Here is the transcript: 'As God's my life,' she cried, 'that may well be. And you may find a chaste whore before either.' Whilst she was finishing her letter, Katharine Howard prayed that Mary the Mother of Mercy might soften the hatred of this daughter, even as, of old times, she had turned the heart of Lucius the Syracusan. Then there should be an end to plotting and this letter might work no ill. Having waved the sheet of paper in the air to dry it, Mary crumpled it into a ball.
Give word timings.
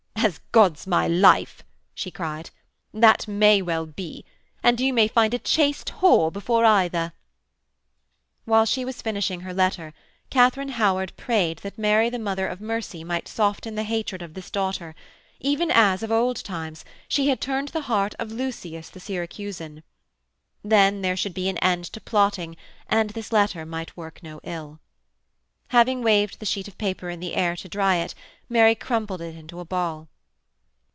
'As 0.23 0.37
God's 0.51 0.85
my 0.85 1.07
life,' 1.07 1.63
she 1.95 2.11
cried, 2.11 2.51
'that 2.93 3.27
may 3.27 3.59
well 3.59 3.87
be. 3.87 4.23
And 4.61 4.79
you 4.79 4.93
may 4.93 5.07
find 5.07 5.33
a 5.33 5.39
chaste 5.39 5.93
whore 5.99 6.31
before 6.31 6.63
either.' 6.63 7.13
Whilst 8.45 8.71
she 8.71 8.85
was 8.85 9.01
finishing 9.01 9.39
her 9.41 9.51
letter, 9.53 9.95
Katharine 10.29 10.73
Howard 10.77 11.17
prayed 11.17 11.57
that 11.63 11.75
Mary 11.79 12.07
the 12.11 12.19
Mother 12.19 12.45
of 12.45 12.61
Mercy 12.61 13.03
might 13.03 13.27
soften 13.27 13.73
the 13.73 13.81
hatred 13.81 14.21
of 14.21 14.35
this 14.35 14.51
daughter, 14.51 14.93
even 15.39 15.71
as, 15.71 16.03
of 16.03 16.11
old 16.11 16.35
times, 16.43 16.85
she 17.07 17.29
had 17.29 17.41
turned 17.41 17.69
the 17.69 17.81
heart 17.89 18.13
of 18.19 18.31
Lucius 18.31 18.89
the 18.89 18.99
Syracusan. 18.99 19.81
Then 20.63 21.01
there 21.01 21.17
should 21.17 21.33
be 21.33 21.49
an 21.49 21.57
end 21.57 21.85
to 21.85 21.99
plotting 21.99 22.57
and 22.87 23.09
this 23.09 23.31
letter 23.31 23.65
might 23.65 23.97
work 23.97 24.21
no 24.21 24.39
ill. 24.43 24.79
Having 25.69 26.03
waved 26.03 26.39
the 26.39 26.45
sheet 26.45 26.67
of 26.67 26.77
paper 26.77 27.09
in 27.09 27.21
the 27.21 27.33
air 27.33 27.55
to 27.55 27.67
dry 27.67 27.95
it, 27.95 28.13
Mary 28.49 28.75
crumpled 28.75 29.21
it 29.21 29.35
into 29.35 29.59
a 29.59 29.65
ball. 29.65 30.07